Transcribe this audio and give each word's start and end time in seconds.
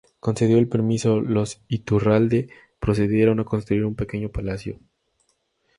Concedido 0.19 0.57
el 0.57 0.67
permiso, 0.67 1.21
los 1.21 1.61
Iturralde 1.67 2.49
procedieron 2.79 3.39
a 3.39 3.43
construir 3.45 3.85
un 3.85 3.93
pequeño 3.93 4.29
palacio. 4.29 4.79